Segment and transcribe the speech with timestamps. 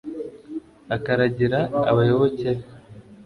[0.95, 1.59] akaragira
[1.91, 2.63] abayoboke be